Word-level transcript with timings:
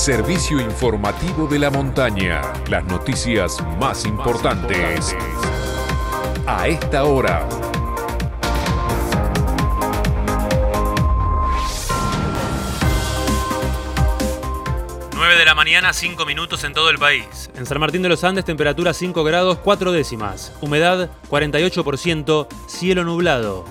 servicio 0.00 0.58
informativo 0.58 1.46
de 1.46 1.58
la 1.58 1.68
montaña. 1.68 2.40
Las 2.70 2.82
noticias 2.86 3.62
más 3.78 4.06
importantes. 4.06 5.14
A 6.46 6.68
esta 6.68 7.04
hora. 7.04 7.46
de 15.38 15.44
la 15.44 15.54
mañana, 15.54 15.92
5 15.92 16.26
minutos 16.26 16.64
en 16.64 16.74
todo 16.74 16.90
el 16.90 16.98
país. 16.98 17.50
En 17.54 17.64
San 17.64 17.80
Martín 17.80 18.02
de 18.02 18.08
los 18.08 18.24
Andes, 18.24 18.44
temperatura 18.44 18.92
5 18.92 19.24
grados 19.24 19.58
4 19.58 19.92
décimas. 19.92 20.52
Humedad 20.60 21.08
48%, 21.30 22.48
cielo 22.66 23.04
nublado. 23.04 23.64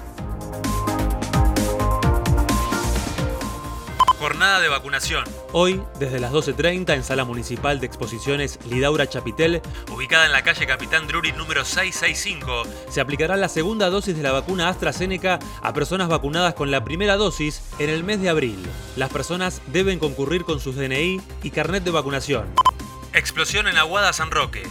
Jornada 4.40 4.62
de 4.62 4.70
vacunación. 4.70 5.26
Hoy, 5.52 5.84
desde 6.00 6.18
las 6.18 6.32
12.30, 6.32 6.94
en 6.94 7.04
Sala 7.04 7.26
Municipal 7.26 7.82
de 7.82 7.88
Exposiciones 7.88 8.58
Lidaura 8.70 9.06
Chapitel, 9.06 9.62
ubicada 9.92 10.28
en 10.28 10.32
la 10.32 10.44
calle 10.44 10.66
Capitán 10.66 11.08
Drury 11.08 11.34
número 11.34 11.66
665, 11.66 12.64
se 12.90 13.02
aplicará 13.02 13.36
la 13.36 13.50
segunda 13.50 13.90
dosis 13.90 14.16
de 14.16 14.24
la 14.24 14.32
vacuna 14.32 14.70
AstraZeneca 14.70 15.40
a 15.62 15.74
personas 15.74 16.08
vacunadas 16.08 16.54
con 16.54 16.72
la 16.72 16.86
primera 16.86 17.18
dosis 17.18 17.64
en 17.80 17.90
el 17.90 18.06
mes 18.06 18.22
de 18.22 18.30
abril. 18.30 18.66
Las 18.96 19.10
personas 19.10 19.62
deben 19.74 20.00
concurrir 20.00 20.46
con 20.46 20.62
sus 20.62 20.78
DNI 20.78 21.20
y 21.44 21.52
carnet 21.52 21.84
de 21.84 21.92
vacunación. 21.92 22.46
Explosión 23.12 23.68
en 23.68 23.78
Aguada 23.78 24.14
San 24.14 24.32
Roque. 24.32 24.64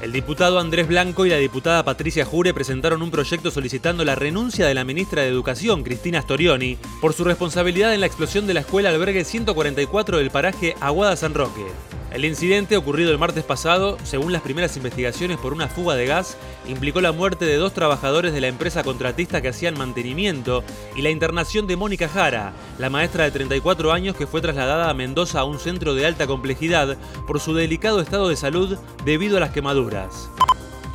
El 0.00 0.12
diputado 0.12 0.58
Andrés 0.58 0.88
Blanco 0.88 1.26
y 1.26 1.28
la 1.28 1.36
diputada 1.36 1.84
Patricia 1.84 2.24
Jure 2.24 2.54
presentaron 2.54 3.02
un 3.02 3.10
proyecto 3.10 3.50
solicitando 3.50 4.02
la 4.02 4.14
renuncia 4.14 4.66
de 4.66 4.72
la 4.72 4.82
ministra 4.82 5.22
de 5.22 5.28
Educación, 5.28 5.82
Cristina 5.82 6.22
Storioni, 6.22 6.78
por 7.02 7.12
su 7.12 7.22
responsabilidad 7.22 7.92
en 7.92 8.00
la 8.00 8.06
explosión 8.06 8.46
de 8.46 8.54
la 8.54 8.60
escuela 8.60 8.88
albergue 8.88 9.24
144 9.24 10.16
del 10.16 10.30
paraje 10.30 10.74
Aguada 10.80 11.16
San 11.16 11.34
Roque. 11.34 11.66
El 12.10 12.24
incidente, 12.24 12.76
ocurrido 12.76 13.12
el 13.12 13.18
martes 13.18 13.44
pasado, 13.44 13.96
según 14.02 14.32
las 14.32 14.42
primeras 14.42 14.76
investigaciones 14.76 15.38
por 15.38 15.52
una 15.52 15.68
fuga 15.68 15.94
de 15.94 16.06
gas, 16.06 16.36
implicó 16.66 17.00
la 17.00 17.12
muerte 17.12 17.44
de 17.44 17.56
dos 17.56 17.72
trabajadores 17.72 18.32
de 18.32 18.40
la 18.40 18.48
empresa 18.48 18.82
contratista 18.82 19.40
que 19.40 19.48
hacían 19.48 19.78
mantenimiento 19.78 20.64
y 20.96 21.02
la 21.02 21.10
internación 21.10 21.68
de 21.68 21.76
Mónica 21.76 22.08
Jara, 22.08 22.52
la 22.78 22.90
maestra 22.90 23.24
de 23.24 23.30
34 23.30 23.92
años 23.92 24.16
que 24.16 24.26
fue 24.26 24.40
trasladada 24.40 24.90
a 24.90 24.94
Mendoza 24.94 25.40
a 25.40 25.44
un 25.44 25.60
centro 25.60 25.94
de 25.94 26.04
alta 26.04 26.26
complejidad 26.26 26.98
por 27.28 27.38
su 27.38 27.54
delicado 27.54 28.00
estado 28.00 28.28
de 28.28 28.36
salud 28.36 28.76
debido 29.04 29.36
a 29.36 29.40
las 29.40 29.50
quemaduras. 29.50 30.30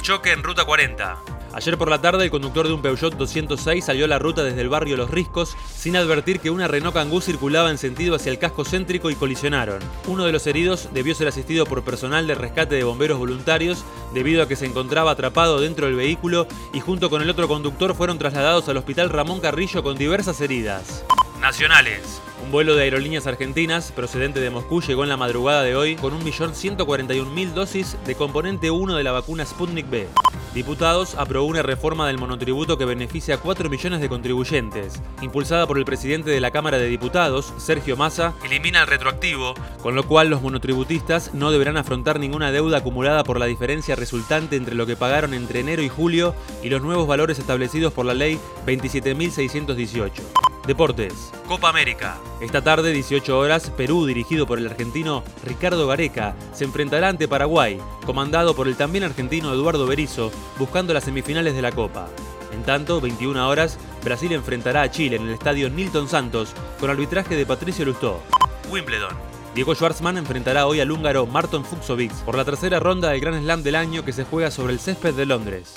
Choque 0.01 0.33
en 0.33 0.43
Ruta 0.43 0.65
40. 0.65 1.34
Ayer 1.55 1.77
por 1.77 1.89
la 1.89 2.01
tarde, 2.01 2.25
el 2.25 2.31
conductor 2.31 2.67
de 2.67 2.73
un 2.73 2.81
Peugeot 2.81 3.15
206 3.15 3.85
salió 3.85 4.03
a 4.03 4.07
la 4.09 4.19
ruta 4.19 4.43
desde 4.43 4.59
el 4.59 4.67
barrio 4.67 4.97
Los 4.97 5.09
Riscos 5.09 5.55
sin 5.73 5.95
advertir 5.95 6.41
que 6.41 6.49
una 6.49 6.67
Renault 6.67 6.93
Kangoo 6.93 7.21
circulaba 7.21 7.71
en 7.71 7.77
sentido 7.77 8.13
hacia 8.13 8.29
el 8.29 8.39
casco 8.39 8.65
céntrico 8.65 9.09
y 9.09 9.15
colisionaron. 9.15 9.79
Uno 10.05 10.25
de 10.25 10.33
los 10.33 10.47
heridos 10.47 10.89
debió 10.93 11.15
ser 11.15 11.29
asistido 11.29 11.65
por 11.65 11.85
personal 11.85 12.27
de 12.27 12.35
rescate 12.35 12.75
de 12.75 12.83
bomberos 12.83 13.19
voluntarios 13.19 13.85
debido 14.13 14.43
a 14.43 14.49
que 14.49 14.57
se 14.57 14.65
encontraba 14.65 15.11
atrapado 15.11 15.61
dentro 15.61 15.85
del 15.85 15.95
vehículo 15.95 16.45
y 16.73 16.81
junto 16.81 17.09
con 17.09 17.21
el 17.21 17.29
otro 17.29 17.47
conductor 17.47 17.95
fueron 17.95 18.17
trasladados 18.17 18.67
al 18.67 18.75
hospital 18.75 19.09
Ramón 19.09 19.39
Carrillo 19.39 19.81
con 19.81 19.97
diversas 19.97 20.41
heridas. 20.41 21.05
Nacionales. 21.39 22.21
Un 22.43 22.51
vuelo 22.51 22.75
de 22.75 22.83
aerolíneas 22.83 23.27
argentinas 23.27 23.93
procedente 23.93 24.41
de 24.41 24.49
Moscú 24.49 24.81
llegó 24.81 25.03
en 25.03 25.09
la 25.09 25.15
madrugada 25.15 25.63
de 25.63 25.77
hoy 25.77 25.95
con 25.95 26.19
1.141.000 26.19 27.53
dosis 27.53 27.95
de 28.05 28.15
componente 28.15 28.71
1 28.71 28.93
de 28.93 29.03
la 29.05 29.13
vacuna 29.13 29.45
Sputnik 29.45 29.89
B. 29.89 30.09
Diputados 30.55 31.15
aprobó 31.15 31.47
una 31.47 31.63
reforma 31.63 32.07
del 32.07 32.17
monotributo 32.17 32.77
que 32.77 32.85
beneficia 32.85 33.35
a 33.35 33.37
4 33.39 33.69
millones 33.69 33.99
de 33.99 34.07
contribuyentes. 34.07 35.01
Impulsada 35.21 35.67
por 35.67 35.77
el 35.77 35.83
presidente 35.83 36.29
de 36.29 36.39
la 36.39 36.51
Cámara 36.51 36.77
de 36.77 36.87
Diputados, 36.87 37.53
Sergio 37.57 37.97
Massa, 37.97 38.33
elimina 38.41 38.83
el 38.83 38.87
retroactivo, 38.87 39.53
con 39.83 39.95
lo 39.95 40.07
cual 40.07 40.29
los 40.29 40.41
monotributistas 40.41 41.33
no 41.33 41.51
deberán 41.51 41.75
afrontar 41.75 42.21
ninguna 42.21 42.53
deuda 42.53 42.77
acumulada 42.77 43.25
por 43.25 43.37
la 43.37 43.47
diferencia 43.47 43.97
resultante 43.97 44.55
entre 44.55 44.75
lo 44.75 44.85
que 44.85 44.95
pagaron 44.95 45.33
entre 45.33 45.59
enero 45.59 45.81
y 45.81 45.89
julio 45.89 46.33
y 46.63 46.69
los 46.69 46.81
nuevos 46.81 47.05
valores 47.05 47.37
establecidos 47.37 47.91
por 47.91 48.05
la 48.05 48.13
ley 48.13 48.39
27.618. 48.65 50.44
Deportes. 50.67 51.31
Copa 51.47 51.69
América. 51.69 52.17
Esta 52.41 52.61
tarde, 52.63 52.91
18 52.91 53.37
horas, 53.37 53.69
Perú, 53.69 54.05
dirigido 54.05 54.47
por 54.47 54.57
el 54.57 54.67
argentino 54.67 55.23
Ricardo 55.43 55.85
Gareca, 55.85 56.35
se 56.53 56.63
enfrentará 56.63 57.09
ante 57.09 57.27
Paraguay, 57.27 57.79
comandado 58.05 58.55
por 58.55 58.67
el 58.67 58.75
también 58.75 59.03
argentino 59.03 59.53
Eduardo 59.53 59.85
Berizzo, 59.85 60.31
buscando 60.57 60.93
las 60.93 61.03
semifinales 61.03 61.53
de 61.53 61.61
la 61.61 61.71
Copa. 61.71 62.07
En 62.51 62.63
tanto, 62.63 62.99
21 62.99 63.47
horas, 63.47 63.77
Brasil 64.03 64.31
enfrentará 64.31 64.81
a 64.81 64.89
Chile 64.89 65.17
en 65.17 65.27
el 65.27 65.33
estadio 65.33 65.69
Nilton 65.69 66.07
Santos 66.07 66.53
con 66.79 66.89
arbitraje 66.89 67.35
de 67.35 67.45
Patricio 67.45 67.85
Lustó. 67.85 68.21
Wimbledon. 68.69 69.15
Diego 69.53 69.75
Schwartzman 69.75 70.17
enfrentará 70.17 70.65
hoy 70.65 70.81
al 70.81 70.91
húngaro 70.91 71.27
Marton 71.27 71.63
Fuxovic 71.63 72.11
por 72.25 72.35
la 72.35 72.43
tercera 72.43 72.79
ronda 72.79 73.11
del 73.11 73.21
Grand 73.21 73.41
Slam 73.41 73.63
del 73.63 73.75
año 73.75 74.03
que 74.03 74.13
se 74.13 74.25
juega 74.25 74.51
sobre 74.51 74.73
el 74.73 74.79
césped 74.79 75.13
de 75.13 75.25
Londres. 75.25 75.73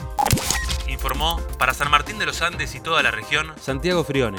Informó 0.88 1.40
para 1.58 1.74
San 1.74 1.90
Martín 1.90 2.18
de 2.18 2.26
los 2.26 2.42
Andes 2.42 2.74
y 2.74 2.80
toda 2.80 3.02
la 3.02 3.10
región 3.10 3.52
Santiago 3.60 4.02
Frione. 4.02 4.38